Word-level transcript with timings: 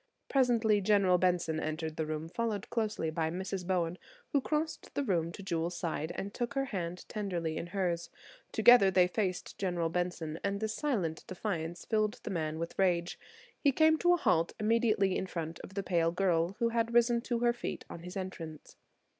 Presently 0.29 0.81
General 0.81 1.19
Benson 1.19 1.59
entered 1.59 1.95
the 1.95 2.07
room 2.07 2.27
closely 2.27 3.11
followed 3.11 3.13
by 3.13 3.29
Mrs. 3.29 3.67
Bowen, 3.67 3.99
who 4.31 4.41
crossed 4.41 4.95
the 4.95 5.03
room 5.03 5.31
to 5.31 5.43
Jewel's 5.43 5.77
side 5.77 6.11
and 6.15 6.33
took 6.33 6.55
her 6.55 6.65
hand 6.65 7.07
tenderly 7.07 7.55
in 7.55 7.67
hers. 7.67 8.09
Together 8.51 8.89
they 8.89 9.05
faced 9.05 9.59
General 9.59 9.89
Benson, 9.89 10.39
and 10.43 10.59
this 10.59 10.73
silent 10.73 11.23
defiance 11.27 11.85
filled 11.85 12.19
the 12.23 12.31
man 12.31 12.57
with 12.57 12.79
rage. 12.79 13.19
He 13.59 13.71
came 13.71 13.99
to 13.99 14.15
a 14.15 14.17
halt 14.17 14.53
immediately 14.59 15.15
in 15.15 15.27
front 15.27 15.59
of 15.59 15.75
the 15.75 15.83
pale 15.83 16.09
girl, 16.11 16.55
who 16.57 16.69
had 16.69 16.95
risen 16.95 17.21
to 17.21 17.37
her 17.41 17.53
feet 17.53 17.85
on 17.87 17.99
his 17.99 18.17
entrance. 18.17 18.77